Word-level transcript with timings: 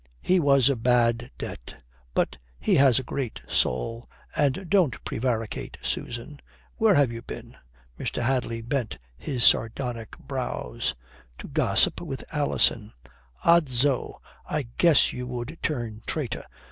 "He 0.23 0.39
was 0.39 0.67
a 0.67 0.75
bad 0.75 1.29
debt. 1.37 1.75
But 2.15 2.35
he 2.59 2.73
has 2.77 2.97
a 2.97 3.03
great 3.03 3.43
soul. 3.47 4.09
And 4.35 4.67
don't 4.67 4.97
prevaricate, 5.03 5.77
Susan. 5.83 6.39
Where 6.77 6.95
have 6.95 7.11
you 7.11 7.21
been?" 7.21 7.55
Mr. 7.99 8.23
Hadley 8.23 8.63
bent 8.63 8.97
his 9.15 9.43
sardonic 9.43 10.17
brows. 10.17 10.95
"To 11.37 11.47
gossip 11.47 12.01
with 12.01 12.25
Alison." 12.31 12.93
"Odso, 13.45 14.19
I 14.49 14.69
guessed 14.79 15.13
you 15.13 15.27
would 15.27 15.59
turn 15.61 16.01
traitor." 16.07 16.45